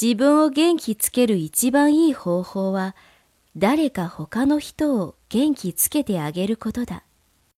[0.00, 2.96] 自分を元気つける一番いい方法は、
[3.54, 7.04] 誰か他の人を元気つけてあげることだ。